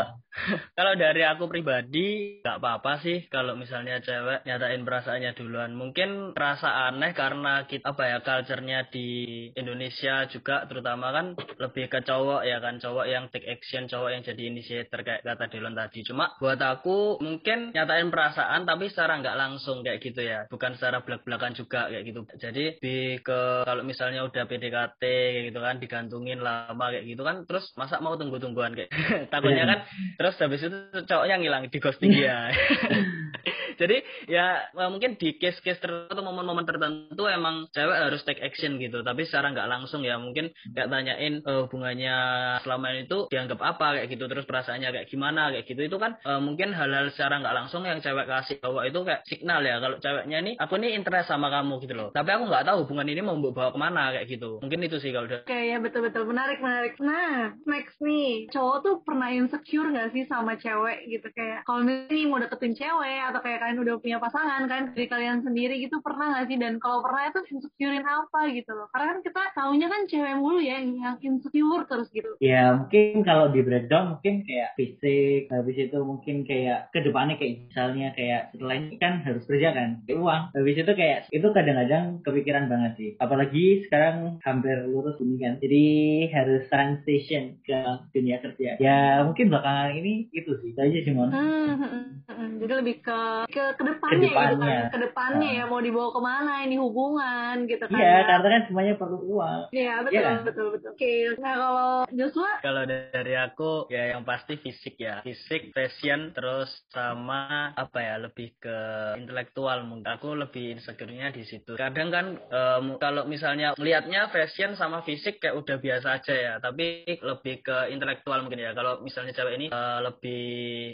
kalau 0.77 0.93
dari 0.99 1.23
aku 1.23 1.47
pribadi 1.47 2.39
nggak 2.43 2.59
apa-apa 2.59 3.01
sih 3.01 3.25
kalau 3.31 3.55
misalnya 3.55 3.99
cewek 4.03 4.43
nyatain 4.43 4.83
perasaannya 4.83 5.31
duluan. 5.35 5.71
Mungkin 5.73 6.35
terasa 6.35 6.91
aneh 6.91 7.15
karena 7.15 7.63
kita 7.65 7.87
apa 7.87 8.03
ya 8.07 8.17
culture-nya 8.21 8.87
di 8.91 9.07
Indonesia 9.55 10.27
juga 10.27 10.67
terutama 10.67 11.11
kan 11.15 11.35
lebih 11.35 11.87
ke 11.87 12.03
cowok 12.03 12.41
ya 12.43 12.59
kan 12.59 12.77
cowok 12.77 13.05
yang 13.07 13.31
take 13.31 13.47
action 13.47 13.87
cowok 13.87 14.09
yang 14.11 14.21
jadi 14.21 14.41
initiator 14.51 14.99
kayak 15.01 15.23
kata 15.23 15.45
Delon 15.51 15.75
tadi. 15.75 16.03
Cuma 16.03 16.35
buat 16.37 16.59
aku 16.59 17.23
mungkin 17.23 17.71
nyatain 17.71 18.11
perasaan 18.11 18.67
tapi 18.67 18.91
secara 18.91 19.19
nggak 19.21 19.37
langsung 19.39 19.81
kayak 19.81 20.03
gitu 20.03 20.21
ya. 20.21 20.45
Bukan 20.51 20.75
secara 20.75 21.01
belak-belakan 21.01 21.55
juga 21.55 21.87
kayak 21.87 22.03
gitu. 22.03 22.21
Jadi 22.37 22.65
di 22.79 23.17
ke 23.19 23.63
kalau 23.65 23.83
misalnya 23.83 24.27
udah 24.27 24.43
PDKT 24.45 25.03
gitu 25.51 25.59
kan 25.59 25.79
digantungin 25.79 26.39
lama 26.43 26.85
kayak 26.91 27.05
gitu 27.07 27.21
kan 27.25 27.43
terus 27.47 27.71
masa 27.79 27.99
mau 27.99 28.15
tunggu-tungguan 28.15 28.75
kayak 28.75 28.91
takutnya 29.33 29.65
kan 29.65 29.79
terus 30.25 30.41
habis 30.41 30.65
itu 30.65 31.05
cowoknya 31.05 31.37
ngilang 31.37 31.69
di 31.69 31.77
ghosting 31.77 32.09
dia. 32.09 32.49
Jadi 33.79 34.01
ya 34.25 34.71
mungkin 34.89 35.19
di 35.19 35.35
case-case 35.37 35.83
tertentu 35.83 36.23
momen-momen 36.23 36.65
tertentu 36.65 37.27
emang 37.27 37.67
cewek 37.75 37.93
harus 37.93 38.23
take 38.25 38.41
action 38.41 38.81
gitu. 38.81 39.05
Tapi 39.05 39.27
secara 39.27 39.53
nggak 39.53 39.69
langsung 39.69 40.01
ya 40.01 40.17
mungkin 40.17 40.49
kayak 40.73 40.89
tanyain 40.89 41.43
uh, 41.45 41.67
hubungannya 41.67 42.15
selama 42.63 42.95
ini 42.95 43.03
tuh 43.05 43.27
dianggap 43.29 43.59
apa 43.61 44.01
kayak 44.01 44.07
gitu. 44.09 44.25
Terus 44.25 44.47
perasaannya 44.47 44.89
kayak 44.89 45.07
gimana 45.11 45.53
kayak 45.53 45.67
gitu. 45.67 45.81
Itu 45.85 46.01
kan 46.01 46.17
uh, 46.23 46.41
mungkin 46.41 46.71
hal-hal 46.73 47.11
secara 47.13 47.43
nggak 47.43 47.55
langsung 47.55 47.83
yang 47.83 47.99
cewek 47.99 48.25
kasih 48.25 48.57
bahwa 48.63 48.81
itu 48.87 48.99
kayak 49.03 49.21
signal 49.27 49.61
ya. 49.61 49.77
Kalau 49.77 49.97
ceweknya 50.01 50.39
nih 50.41 50.53
aku 50.57 50.73
nih 50.79 50.95
interest 50.95 51.29
sama 51.29 51.51
kamu 51.51 51.83
gitu 51.83 51.93
loh. 51.93 52.09
Tapi 52.15 52.29
aku 52.31 52.43
nggak 52.47 52.65
tahu 52.65 52.87
hubungan 52.87 53.11
ini 53.11 53.21
mau 53.21 53.37
bawa 53.37 53.75
ke 53.75 53.79
mana 53.79 54.15
kayak 54.15 54.25
gitu. 54.31 54.63
Mungkin 54.63 54.87
itu 54.87 54.97
sih 55.03 55.11
kalau 55.11 55.27
udah. 55.27 55.43
Oke 55.43 55.59
ya 55.69 55.77
betul-betul. 55.83 56.23
Menarik 56.23 56.63
menarik. 56.63 56.95
Nah 57.03 57.53
next 57.67 57.99
nih. 57.99 58.47
Cowok 58.55 58.77
tuh 58.81 58.95
pernah 59.03 59.29
insecure 59.35 59.91
gak 59.91 60.14
sih 60.15 60.25
sama 60.31 60.55
cewek 60.55 61.11
gitu 61.11 61.27
kayak 61.35 61.67
kalau 61.67 61.83
misalnya 61.83 62.25
mau 62.31 62.39
deketin 62.39 62.73
cewek 62.73 63.19
atau 63.27 63.39
kayak 63.43 63.59
kalian 63.59 63.83
udah 63.83 63.95
punya 63.99 64.17
pasangan 64.23 64.63
kan 64.71 64.95
dari 64.95 65.11
kalian 65.11 65.43
sendiri 65.43 65.75
gitu 65.83 65.99
pernah 65.99 66.39
gak 66.39 66.47
sih 66.47 66.57
dan 66.57 66.79
kalau 66.79 67.03
pernah 67.03 67.27
itu 67.27 67.43
insecurein 67.51 68.07
apa 68.07 68.39
gitu 68.55 68.71
loh 68.71 68.87
karena 68.95 69.05
kan 69.11 69.19
kita 69.21 69.41
tahunya 69.53 69.87
kan 69.91 70.01
cewek 70.07 70.35
mulu 70.39 70.59
ya 70.63 70.79
yang 70.79 71.17
insecure 71.19 71.83
terus 71.89 72.07
gitu. 72.13 72.31
Ya 72.39 72.75
mungkin 72.77 73.25
kalau 73.25 73.51
di 73.51 73.61
breakdown 73.65 74.17
mungkin 74.17 74.45
kayak 74.45 74.77
fisik, 74.77 75.49
habis 75.49 75.77
itu 75.77 75.97
mungkin 76.01 76.45
kayak 76.45 76.93
ke 76.93 77.01
depannya 77.01 77.35
kayak 77.39 77.71
misalnya 77.71 78.07
kayak 78.13 78.41
setelah 78.53 78.75
ini 78.77 78.95
kan 79.01 79.13
harus 79.25 79.43
kerja 79.49 79.69
kan, 79.73 79.89
kayak 80.05 80.19
uang. 80.21 80.41
Habis 80.53 80.75
itu 80.79 80.91
kayak 80.93 81.19
itu 81.33 81.47
kadang-kadang 81.51 82.05
kepikiran 82.21 82.65
banget 82.69 82.91
sih. 82.99 83.09
Apalagi 83.17 83.65
sekarang 83.87 84.39
hampir 84.45 84.75
lurus 84.85 85.17
ini 85.19 85.35
kan, 85.41 85.53
jadi 85.59 85.85
harus 86.31 86.63
transition 86.69 87.59
ke 87.65 87.79
dunia 88.13 88.37
kerja. 88.39 88.77
Ya 88.77 89.25
mungkin 89.25 89.49
belakangan 89.49 89.97
ini 89.97 90.04
itu 90.31 90.51
sih, 90.59 90.69
itu 90.71 90.79
aja 90.79 90.97
sih 91.01 91.11
mon. 91.11 91.29
Hmm, 91.29 91.75
hmm, 91.75 91.77
hmm, 91.79 92.03
hmm. 92.27 92.49
jadi 92.59 92.73
lebih 92.79 92.95
ke 92.99 93.19
ke 93.47 93.63
ke 93.75 93.83
depannya, 93.83 94.19
Ke 94.19 94.25
depannya. 94.27 94.51
gitu 94.51 94.65
kan 94.65 94.83
ke 94.87 94.99
depannya 95.01 95.49
ya 95.51 95.63
mau 95.65 95.79
dibawa 95.79 96.09
ke 96.09 96.19
mana 96.19 96.53
ini 96.61 96.75
hubungan 96.75 97.55
gitu 97.65 97.83
kan 97.85 97.95
Iya, 97.95 98.11
ya. 98.11 98.21
karena 98.27 98.47
kan 98.49 98.61
semuanya 98.67 98.93
perlu 98.95 99.17
uang. 99.25 99.61
Iya 99.71 99.93
betul 100.01 100.13
Iya 100.13 100.21
kan? 100.23 100.37
betul 100.43 100.67
betul. 100.71 100.89
Oke, 100.91 101.13
nah 101.37 101.53
kalau 101.55 101.89
Joshua 102.11 102.51
Kalau 102.59 102.83
dari 102.85 103.33
aku 103.35 103.71
ya 103.87 104.03
yang 104.11 104.23
pasti 104.23 104.53
fisik 104.55 104.95
ya, 104.97 105.19
fisik, 105.21 105.71
fashion, 105.71 106.31
terus 106.31 106.69
sama 106.89 107.71
apa 107.73 107.99
ya 107.99 108.15
lebih 108.17 108.55
ke 108.57 108.77
intelektual 109.15 109.83
mungkin. 109.83 110.07
Aku 110.07 110.33
lebih 110.33 110.75
insecure-nya 110.75 111.29
di 111.29 111.43
situ. 111.43 111.75
Kadang 111.75 112.09
kan 112.09 112.25
em, 112.39 112.85
kalau 112.97 113.25
misalnya 113.25 113.75
melihatnya 113.75 114.27
fashion 114.29 114.73
sama 114.75 115.01
fisik 115.01 115.37
kayak 115.37 115.55
udah 115.55 115.77
biasa 115.77 116.07
aja 116.17 116.33
ya, 116.33 116.53
tapi 116.57 117.05
lebih 117.19 117.61
ke 117.61 117.91
intelektual 117.91 118.41
mungkin 118.41 118.61
ya. 118.61 118.71
Kalau 118.71 118.99
misalnya 118.99 119.31
cewek 119.31 119.55
ini 119.57 119.67
eh, 119.85 119.99
lebih 120.01 120.43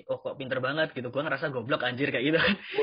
oh 0.08 0.20
kok 0.20 0.36
pinter 0.36 0.60
banget 0.60 0.92
gitu, 0.92 1.08
gua 1.08 1.24
ngerasa 1.24 1.48
goblok 1.48 1.82
anjir 1.82 2.12
kayak 2.12 2.26
gitu 2.28 2.40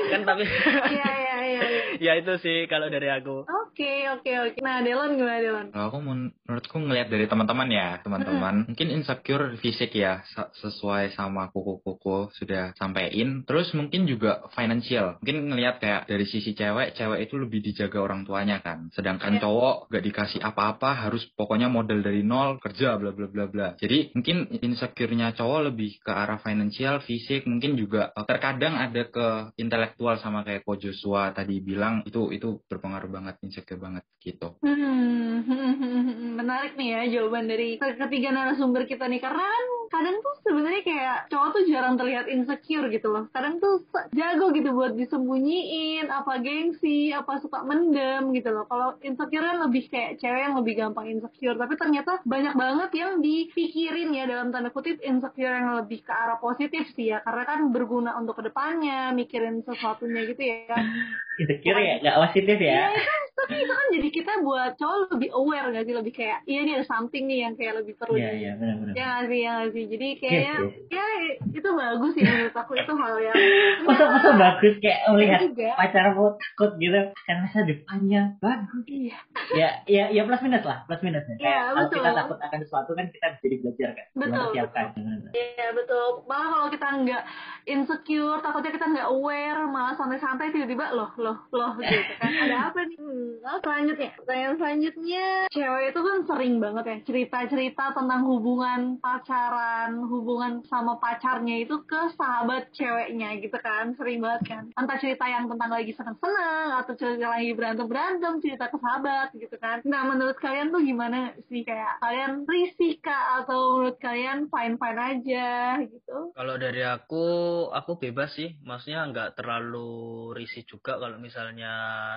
kan 0.09 0.21
tapi 0.25 0.43
Iya 0.89 1.09
iya 1.13 1.37
iya. 1.45 1.61
iya. 1.69 1.81
ya 2.05 2.11
itu 2.17 2.33
sih 2.39 2.65
kalau 2.65 2.89
dari 2.89 3.09
aku. 3.09 3.45
Oke 3.45 4.09
oke 4.09 4.31
oke. 4.49 4.57
Nah 4.59 4.81
Delon 4.81 5.13
gimana 5.13 5.39
Delon? 5.39 5.67
Kalau 5.69 5.85
aku 5.87 5.99
men- 6.01 6.33
menurutku 6.43 6.77
ngelihat 6.79 7.07
dari 7.07 7.25
teman-teman 7.25 7.69
ya, 7.69 7.87
teman-teman 8.01 8.55
mungkin 8.65 8.87
insecure 8.89 9.53
fisik 9.59 9.93
ya 9.93 10.25
sesuai 10.57 11.13
sama 11.13 11.47
kuku-kuku 11.49 12.33
sudah 12.35 12.73
sampein. 12.75 13.45
Terus 13.45 13.71
mungkin 13.71 14.03
juga 14.03 14.47
financial. 14.51 15.19
Mungkin 15.21 15.53
ngelihat 15.53 15.77
kayak 15.77 16.01
dari 16.07 16.25
sisi 16.25 16.51
cewek, 16.51 16.95
cewek 16.95 17.19
itu 17.23 17.35
lebih 17.37 17.59
dijaga 17.61 17.99
orang 17.99 18.25
tuanya 18.25 18.59
kan. 18.59 18.89
Sedangkan 18.91 19.37
Iya. 19.37 19.41
cowok 19.45 19.75
gak 19.87 20.03
dikasih 20.03 20.39
apa-apa, 20.41 21.07
harus 21.07 21.23
pokoknya 21.35 21.69
modal 21.69 22.01
dari 22.01 22.25
nol, 22.25 22.57
kerja 22.57 22.97
bla 22.97 23.11
bla 23.11 23.27
bla 23.29 23.45
bla. 23.45 23.67
Jadi 23.77 24.11
mungkin 24.15 24.49
insecure-nya 24.59 25.35
cowok 25.35 25.71
lebih 25.71 25.98
ke 25.99 26.11
arah 26.11 26.39
financial, 26.39 27.03
fisik, 27.03 27.43
mungkin 27.45 27.75
juga 27.75 28.11
eh, 28.15 28.25
terkadang 28.25 28.79
ada 28.79 29.03
ke 29.07 29.27
intelektual 29.59 30.15
sama 30.17 30.47
kayak 30.47 30.63
Ko 30.63 30.79
Joshua 30.79 31.31
tadi 31.35 31.59
bilang 31.59 32.03
itu 32.07 32.31
itu 32.31 32.63
berpengaruh 32.67 33.11
banget 33.11 33.35
insecure 33.43 33.79
banget 33.79 34.03
gitu. 34.23 34.55
Hmm, 34.63 35.43
menarik 36.39 36.75
nih 36.75 36.89
ya 36.95 37.01
jawaban 37.19 37.47
dari 37.47 37.79
ketiga 37.79 38.29
narasumber 38.31 38.85
kita 38.85 39.07
nih 39.07 39.19
karena 39.23 39.43
kan 39.43 39.65
kadang 39.89 40.21
tuh 40.21 40.35
sebenarnya 40.45 40.81
kayak 40.85 41.17
cowok 41.33 41.49
tuh 41.57 41.63
jarang 41.65 41.97
terlihat 41.97 42.29
insecure 42.29 42.87
gitu 42.93 43.09
loh. 43.09 43.25
Kadang 43.33 43.57
tuh 43.57 43.83
jago 44.13 44.53
gitu 44.53 44.69
buat 44.71 44.93
disembunyiin 44.93 46.13
apa 46.13 46.37
gengsi, 46.45 47.09
apa 47.09 47.41
suka 47.41 47.65
mendem 47.65 48.29
gitu 48.37 48.53
loh. 48.53 48.69
Kalau 48.69 48.95
insecure 49.01 49.41
kan 49.41 49.57
lebih 49.65 49.89
kayak 49.89 50.21
cewek 50.21 50.41
yang 50.45 50.55
lebih 50.61 50.73
gampang 50.77 51.09
insecure, 51.09 51.57
tapi 51.57 51.73
ternyata 51.75 52.21
banyak 52.23 52.53
banget 52.53 52.91
yang 52.93 53.11
dipikirin 53.19 54.13
ya 54.13 54.29
dalam 54.29 54.53
tanda 54.53 54.69
kutip 54.69 55.01
insecure 55.01 55.57
yang 55.57 55.81
lebih 55.81 55.88
ke 55.97 56.13
arah 56.13 56.37
positif 56.37 56.85
sih 56.93 57.09
ya 57.09 57.25
karena 57.25 57.43
kan 57.49 57.59
berguna 57.73 58.13
untuk 58.21 58.37
ke 58.37 58.45
depannya, 58.45 59.09
mikirin 59.17 59.65
sesuatunya 59.65 60.21
gitu 60.29 60.41
ya. 60.45 60.77
Insecure 61.41 61.81
ya, 61.81 61.93
nggak 62.03 62.17
positif 62.29 62.57
Iya 62.61 62.69
ya. 62.69 62.83
itu 62.93 63.01
kan 63.01 63.21
tapi 63.39 63.55
itu 63.57 63.73
kan 63.73 63.87
jadi 63.91 64.07
kita 64.11 64.33
buat 64.41 64.71
cowok 64.75 64.97
lebih 65.13 65.29
aware 65.31 65.67
gak 65.69 65.85
sih 65.85 65.95
lebih 65.95 66.13
kayak 66.13 66.39
iya 66.43 66.59
ini 66.61 66.71
ada 66.75 66.85
something 66.85 67.23
nih 67.25 67.39
yang 67.43 67.53
kayak 67.53 67.73
lebih 67.79 67.93
perlu 67.95 68.15
Iya 68.15 68.29
di- 68.29 68.39
iya 68.41 68.51
benar-benar. 68.55 68.93
ya 68.93 69.05
nggak 69.09 69.25
sih 69.25 69.39
ya 69.39 69.51
nggak 69.53 69.71
sih 69.71 69.83
jadi 69.87 70.07
kayaknya 70.17 70.55
Yes, 70.59 70.73
ya 70.89 71.05
itu 71.49 71.69
bagus 71.71 72.11
sih 72.13 72.23
menurut 72.23 72.55
aku 72.55 72.71
itu 72.75 72.93
hal 72.93 73.15
yang 73.19 73.37
Masa 73.87 74.05
masa 74.07 74.29
bagus 74.35 74.73
kayak 74.77 74.99
melihat 75.09 75.39
juga 75.41 75.69
pacarmu 75.75 76.25
takut 76.35 76.71
gitu 76.77 76.99
kan 77.23 77.35
masa 77.41 77.59
depannya 77.63 78.21
bagus. 78.37 78.83
iya 78.85 79.17
Ya 79.49 79.69
ya 79.89 80.13
ya 80.13 80.21
plus 80.23 80.45
minus 80.45 80.61
lah, 80.61 80.85
plus 80.85 81.01
minusnya. 81.01 81.33
Iya, 81.33 81.41
Kayak 81.41 81.61
kalau 81.65 81.79
betul. 81.81 81.97
kita 81.97 82.09
takut 82.13 82.37
akan 82.37 82.59
sesuatu 82.61 82.91
kan 82.93 83.05
kita 83.09 83.27
jadi 83.41 83.55
belajar 83.57 83.89
kan. 83.97 84.05
Betul, 84.13 84.45
siapkan. 84.53 84.85
Benar-benar. 84.93 85.31
Iya 85.33 85.67
betul. 85.73 86.05
Malah 86.29 86.47
kalau 86.53 86.67
kita 86.69 86.87
nggak 87.01 87.23
insecure, 87.65 88.39
takutnya 88.39 88.71
kita 88.71 88.85
nggak 88.89 89.07
aware, 89.09 89.61
malah 89.65 89.93
santai-santai 89.93 90.53
tiba-tiba 90.53 90.93
loh, 90.93 91.09
loh, 91.17 91.37
loh 91.49 91.73
gitu 91.81 92.13
kan. 92.17 92.29
Ada 92.29 92.55
apa 92.69 92.79
nih? 92.85 92.97
Oh, 93.45 93.59
selanjutnya, 93.61 94.11
pertanyaan 94.17 94.55
selanjutnya, 94.57 95.27
cewek 95.53 95.85
itu 95.93 95.99
kan 96.01 96.17
sering 96.25 96.55
banget 96.57 96.83
ya 96.85 96.97
cerita-cerita 97.05 97.85
tentang 97.93 98.21
hubungan 98.25 98.97
pacaran, 98.97 100.01
hubungan 100.09 100.65
sama 100.65 100.97
pacarnya 100.97 101.61
itu 101.61 101.81
ke 101.85 102.13
sahabat 102.17 102.73
ceweknya 102.73 103.37
gitu 103.37 103.57
kan, 103.61 103.93
sering 103.93 104.21
banget 104.21 104.41
kan. 104.49 104.63
Entah 104.73 104.97
cerita 104.97 105.25
yang 105.29 105.45
tentang 105.45 105.69
lagi 105.69 105.93
seneng-seneng 105.93 106.69
atau 106.81 106.93
cerita 106.97 107.27
lagi 107.29 107.51
berantem-berantem, 107.53 108.33
cerita 108.41 108.65
ke 108.71 108.77
sahabat 108.81 109.29
gitu 109.37 109.55
kan. 109.61 109.85
Nah 109.85 110.09
menurut 110.09 110.37
kalian 110.41 110.73
tuh 110.73 110.81
gimana 110.81 111.33
sih 111.49 111.61
kayak 111.61 112.01
kalian 112.01 112.49
risih 112.49 112.97
kah 113.01 113.43
atau 113.43 113.79
menurut 113.79 113.97
kalian 114.01 114.49
fine-fine 114.49 114.99
aja 114.99 115.47
gitu? 115.85 116.17
Kalau 116.33 116.55
dari 116.57 116.81
aku, 116.85 117.25
aku 117.69 117.91
bebas 117.99 118.33
sih. 118.33 118.57
Maksudnya 118.63 119.05
nggak 119.09 119.37
terlalu 119.37 120.31
risih 120.33 120.63
juga 120.65 120.97
kalau 120.97 121.17
misalnya 121.17 121.71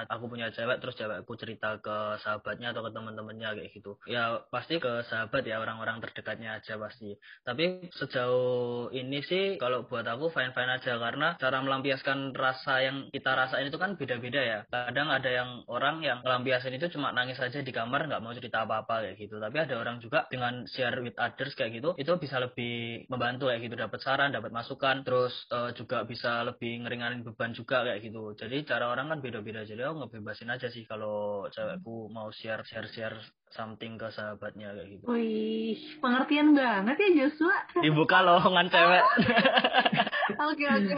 aku 0.06 0.30
punya 0.30 0.48
cewek 0.52 0.78
terus 0.78 0.94
cewek 1.02 1.26
aku 1.26 1.34
cerita 1.34 1.82
ke 1.82 2.22
sahabatnya 2.22 2.70
atau 2.70 2.86
ke 2.86 2.90
teman-temannya 2.94 3.48
kayak 3.58 3.70
gitu. 3.74 3.98
Ya 4.06 4.46
pasti 4.54 4.78
ke 4.78 5.02
sahabat 5.10 5.42
ya 5.42 5.58
orang-orang 5.58 5.98
terdekatnya 5.98 6.62
aja 6.62 6.78
pasti. 6.78 7.18
Tapi 7.42 7.90
sejauh 7.90 8.94
ini 8.94 9.18
sih 9.26 9.58
kalau 9.58 9.90
buat 9.90 10.06
aku 10.06 10.30
fine-fine 10.30 10.78
aja 10.78 10.94
karena 11.02 11.34
cara 11.42 11.58
melampiaskan 11.58 12.38
rasa 12.38 12.86
yang 12.86 13.10
kita 13.10 13.34
rasain 13.34 13.66
itu 13.66 13.78
kan 13.82 13.98
beda-beda 13.98 14.40
ya. 14.40 14.58
Kadang 14.70 15.10
ada 15.10 15.26
yang 15.26 15.66
orang 15.66 16.06
yang 16.06 16.22
melampiaskan 16.22 16.78
itu 16.78 16.94
cuma 16.94 17.10
nangis 17.10 17.42
aja 17.42 17.58
di 17.58 17.74
kamar 17.74 18.06
nggak 18.06 18.22
mau 18.22 18.30
cerita 18.30 18.62
apa-apa 18.62 19.02
kayak 19.02 19.18
gitu. 19.18 19.42
Tapi 19.42 19.56
ada 19.58 19.74
orang 19.74 19.98
juga 19.98 20.30
dengan 20.30 20.62
share 20.70 21.02
with 21.02 21.18
others 21.18 21.56
kayak 21.58 21.80
gitu 21.80 21.94
itu 21.96 22.12
bisa 22.20 22.36
lebih 22.38 23.06
membantu 23.08 23.48
kayak 23.48 23.62
gitu 23.64 23.76
dapat 23.78 24.00
saran 24.02 24.30
dapat 24.34 24.52
masukan 24.52 25.02
terus 25.02 25.32
eh, 25.50 25.70
juga 25.74 26.04
bisa 26.04 26.42
lebih 26.44 26.84
ngeringanin 26.84 27.24
beban 27.24 27.54
juga 27.56 27.82
kayak 27.86 28.00
gitu 28.04 28.34
jadi 28.36 28.62
cara 28.66 28.92
orang 28.92 29.10
kan 29.10 29.18
beda-beda 29.22 29.64
jadi 29.64 29.88
aku 29.88 30.06
ngebebasin 30.06 30.52
aja 30.52 30.68
sih 30.68 30.84
kalau 30.92 31.48
cewekku 31.48 32.12
mau 32.12 32.28
share 32.28 32.60
share 32.68 32.84
share 32.92 33.16
something 33.48 33.96
ke 33.96 34.08
sahabatnya 34.12 34.76
kayak 34.76 34.88
gitu. 34.92 35.04
Wih, 35.08 35.80
pengertian 36.04 36.52
banget 36.52 36.96
ya 37.00 37.08
Joshua. 37.24 37.56
Dibuka 37.80 38.20
lowongan 38.20 38.68
cewek. 38.68 39.04
Oke 40.32 40.64
oke. 40.64 40.94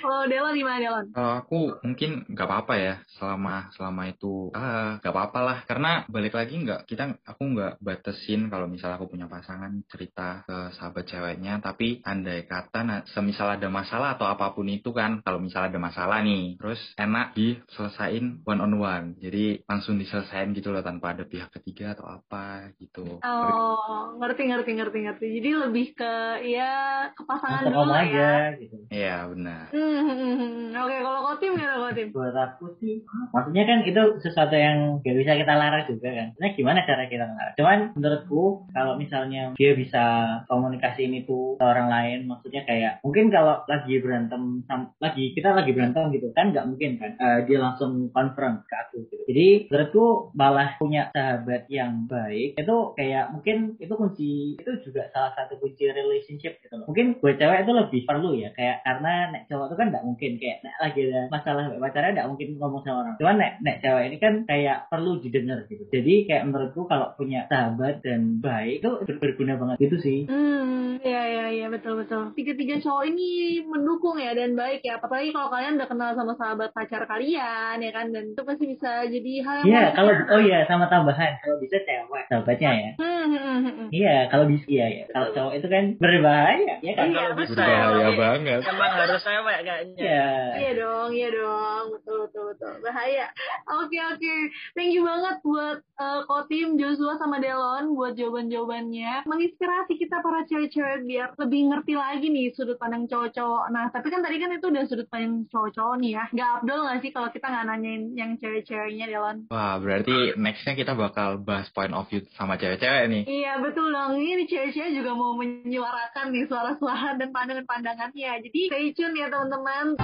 Kalau 0.00 0.24
Delon 0.30 0.54
gimana 0.56 0.78
Delon? 0.78 1.06
Kalau 1.10 1.32
aku 1.42 1.60
mungkin 1.82 2.28
nggak 2.28 2.48
apa-apa 2.48 2.74
ya 2.76 2.94
selama 3.18 3.72
selama 3.74 4.02
itu 4.08 4.52
ah 4.52 5.00
nggak 5.00 5.12
apa-apa 5.12 5.40
lah 5.42 5.58
karena 5.64 5.90
balik 6.08 6.36
lagi 6.36 6.60
nggak 6.60 6.86
kita 6.88 7.18
aku 7.24 7.42
nggak 7.56 7.82
batasin 7.82 8.48
kalau 8.52 8.70
misalnya 8.70 9.00
aku 9.00 9.10
punya 9.10 9.26
pasangan 9.26 9.84
cerita 9.90 10.44
ke 10.46 10.58
sahabat 10.76 11.04
ceweknya 11.08 11.58
tapi 11.58 12.04
andai 12.04 12.44
kata 12.44 12.80
nah, 12.84 13.00
semisal 13.10 13.56
ada 13.56 13.68
masalah 13.72 14.16
atau 14.16 14.28
apa 14.28 14.52
pun 14.54 14.68
itu 14.70 14.92
kan 14.92 15.20
kalau 15.24 15.40
misalnya 15.40 15.76
ada 15.76 15.80
masalah 15.82 16.18
nih 16.22 16.56
terus 16.60 16.80
enak 17.00 17.32
diselesain 17.34 18.44
one 18.44 18.60
on 18.60 18.74
one 18.76 19.06
jadi 19.18 19.35
langsung 19.70 20.00
diselesain 20.00 20.50
gitu 20.56 20.74
loh 20.74 20.82
tanpa 20.82 21.14
ada 21.14 21.24
pihak 21.24 21.52
ketiga 21.60 21.94
atau 21.94 22.06
apa 22.10 22.74
gitu. 22.82 23.22
Oh, 23.22 24.16
ngerti 24.18 24.50
ngerti 24.50 24.70
ngerti 24.74 24.98
ngerti. 25.06 25.26
Jadi 25.40 25.50
lebih 25.54 25.86
ke 25.94 26.14
ya 26.48 27.06
ke 27.14 27.22
pasangan 27.22 27.70
dulu 27.70 27.92
aja 27.94 28.52
ya. 28.52 28.58
gitu 28.58 28.76
Iya 28.90 29.16
benar. 29.30 29.70
Hmm, 29.70 30.00
hmm, 30.02 30.16
hmm, 30.16 30.34
hmm. 30.36 30.66
Oke, 30.76 30.96
kalau 31.00 31.20
Kotim 31.30 31.52
gimana 31.56 31.78
Kotim? 31.86 32.08
buat 32.16 32.32
aku 32.32 32.72
sih 32.80 33.04
maksudnya 33.36 33.64
kan 33.68 33.78
itu 33.84 34.02
sesuatu 34.24 34.56
yang 34.56 35.04
gak 35.04 35.16
bisa 35.20 35.36
kita 35.36 35.52
larang 35.52 35.84
juga 35.84 36.08
kan 36.08 36.28
nah 36.40 36.48
gimana 36.56 36.78
cara 36.88 37.04
kita 37.06 37.24
larang 37.28 37.54
cuman 37.60 37.78
menurutku 37.92 38.42
kalau 38.72 38.96
misalnya 38.96 39.52
dia 39.60 39.72
bisa 39.76 40.04
komunikasiin 40.48 41.12
itu 41.12 41.60
ke 41.60 41.64
orang 41.64 41.92
lain 41.92 42.18
maksudnya 42.24 42.64
kayak 42.64 43.04
mungkin 43.04 43.28
kalau 43.28 43.60
lagi 43.68 43.94
berantem 44.00 44.64
lagi 44.96 45.24
kita 45.36 45.52
lagi 45.52 45.70
berantem 45.76 46.08
gitu 46.16 46.32
kan 46.32 46.56
nggak 46.56 46.66
mungkin 46.66 46.90
kan 46.96 47.12
eh, 47.20 47.38
dia 47.44 47.58
langsung 47.60 48.08
confront 48.10 48.64
ke 48.64 48.74
aku 48.88 48.96
gitu 49.12 49.22
jadi 49.26 49.66
menurutku 49.66 50.30
malah 50.38 50.78
punya 50.78 51.10
sahabat 51.10 51.66
yang 51.66 52.06
baik 52.06 52.54
itu 52.54 52.76
kayak 52.94 53.34
mungkin 53.34 53.74
itu 53.82 53.94
kunci 53.94 54.32
itu 54.54 54.70
juga 54.86 55.10
salah 55.10 55.34
satu 55.34 55.58
kunci 55.58 55.90
relationship 55.90 56.62
gitu 56.62 56.74
loh. 56.78 56.86
Mungkin 56.86 57.18
buat 57.18 57.34
cewek 57.36 57.66
itu 57.66 57.72
lebih 57.74 58.00
perlu 58.06 58.38
ya 58.38 58.54
kayak 58.54 58.86
karena 58.86 59.34
nek 59.34 59.42
cowok 59.50 59.66
itu 59.66 59.76
kan 59.76 59.86
nggak 59.90 60.06
mungkin 60.06 60.30
kayak 60.38 60.58
nek 60.62 60.74
lagi 60.78 61.00
ada 61.10 61.20
masalah 61.28 61.64
pacarnya 61.74 62.10
nggak 62.14 62.28
mungkin 62.30 62.48
ngomong 62.56 62.82
sama 62.86 62.98
orang. 63.02 63.14
Cuman 63.18 63.36
nek 63.36 63.52
nek 63.66 63.76
cewek 63.82 64.04
ini 64.06 64.16
kan 64.22 64.34
kayak 64.46 64.78
perlu 64.86 65.12
didengar 65.18 65.58
gitu. 65.66 65.84
Jadi 65.90 66.14
kayak 66.30 66.46
menurutku 66.46 66.86
kalau 66.86 67.10
punya 67.18 67.50
sahabat 67.50 68.00
dan 68.06 68.38
baik 68.38 68.80
itu 68.80 68.90
ber- 69.02 69.20
berguna 69.20 69.58
banget. 69.58 69.76
Gitu 69.82 69.96
sih. 69.98 70.18
Hmm, 70.30 71.02
ya 71.02 71.22
ya 71.26 71.46
ya 71.50 71.66
betul 71.66 71.98
betul. 71.98 72.30
Tiga-tiga 72.38 72.78
cowok 72.78 73.04
ini 73.10 73.60
mendukung 73.66 74.22
ya 74.22 74.32
dan 74.38 74.54
baik 74.54 74.86
ya. 74.86 75.02
Apalagi 75.02 75.34
kalau 75.34 75.50
kalian 75.50 75.76
udah 75.82 75.88
kenal 75.90 76.10
sama 76.14 76.32
sahabat 76.38 76.70
pacar 76.70 77.02
kalian 77.10 77.82
ya 77.82 77.90
kan? 77.90 78.14
Dan 78.14 78.32
itu 78.36 78.42
pasti 78.46 78.64
bisa 78.70 79.08
jadi 79.16 79.32
hal 79.40 79.54
yang 79.56 79.66
Iya, 79.66 79.82
baik 79.82 79.94
kalau 79.96 80.12
oh 80.36 80.40
iya 80.44 80.58
sama 80.68 80.86
tambahan 80.92 81.32
kalau 81.40 81.56
bisa 81.58 81.76
cewek 81.82 82.22
sahabatnya 82.28 82.70
ya. 82.76 82.90
Hmm, 83.00 83.24
hmm, 83.26 83.40
hmm, 83.40 83.60
hmm. 83.64 83.88
Iya, 83.90 84.16
kalau 84.28 84.44
bisa 84.46 84.66
iya 84.68 84.86
ya. 84.92 85.04
Kalau 85.10 85.28
cowok 85.32 85.52
itu 85.56 85.66
kan 85.72 85.84
berbahaya, 85.96 86.74
ya 86.84 86.92
kan? 86.92 87.06
Iya, 87.08 87.16
Kalau 87.16 87.34
bisa 87.38 87.52
betul. 87.56 87.64
ya, 87.64 87.80
Berbahaya 87.86 88.04
tapi 88.06 88.18
banget. 88.20 88.60
Emang 88.66 88.92
harus 88.92 89.20
cewek 89.22 89.58
kayaknya. 89.64 89.96
Iya. 89.96 90.28
Iya 90.56 90.72
dong, 90.76 91.10
iya 91.16 91.28
dong, 91.32 91.84
betul 91.96 92.16
betul 92.28 92.44
betul, 92.52 92.72
bahaya. 92.84 93.26
Oke 93.66 93.98
oke, 93.98 94.34
thank 94.76 94.92
you 94.92 95.02
banget 95.02 95.36
buat 95.42 95.78
eh, 95.80 96.20
Kotim, 96.28 96.68
Joshua 96.76 97.14
sama 97.16 97.40
Delon 97.40 97.94
buat 97.96 98.12
jawaban-jawabannya, 98.14 99.24
menginspirasi 99.26 99.92
kita 99.96 100.20
para 100.20 100.44
cewek-cewek 100.46 101.06
biar 101.06 101.28
lebih 101.38 101.60
ngerti 101.72 101.94
lagi 101.96 102.26
nih 102.28 102.52
sudut 102.52 102.76
pandang 102.76 103.06
cowok-cowok. 103.06 103.64
Nah 103.72 103.88
tapi 103.90 104.10
kan 104.10 104.20
tadi 104.20 104.36
kan 104.38 104.52
itu 104.52 104.66
udah 104.68 104.84
sudut 104.86 105.08
pandang 105.08 105.46
cowok-cowok 105.48 105.94
nih 106.02 106.10
ya, 106.18 106.24
nggak 106.34 106.48
abdol 106.60 106.80
nggak 106.84 106.98
sih 107.00 107.10
kalau 107.14 107.28
kita 107.30 107.46
nggak 107.46 107.66
nanyain 107.66 108.02
yang 108.14 108.30
cewek-ceweknya 108.36 109.05
Delon? 109.06 109.36
Wah 109.48 109.78
berarti 109.78 110.34
nextnya 110.34 110.74
kita 110.74 110.92
bakal 110.98 111.38
bahas 111.40 111.70
point 111.70 111.94
of 111.94 112.10
view 112.10 112.26
sama 112.34 112.58
cewek-cewek 112.58 113.06
nih. 113.06 113.22
Iya 113.24 113.62
betul 113.62 113.94
dong, 113.94 114.18
ini 114.18 114.44
cewek-cewek 114.50 114.92
juga 114.98 115.14
mau 115.14 115.38
menyuarakan 115.38 116.34
nih 116.34 116.44
suara-suara 116.50 117.14
dan 117.14 117.30
pandangan-pandangannya. 117.30 118.42
Jadi 118.42 118.60
stay 118.68 118.90
tune 118.92 119.14
ya 119.14 119.30
teman-teman. 119.30 119.96